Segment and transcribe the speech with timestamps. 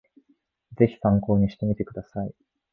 [0.79, 2.33] ぜひ参考にしてみてください